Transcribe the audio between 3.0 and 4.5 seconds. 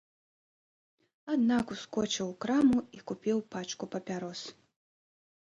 купіў пачку папярос.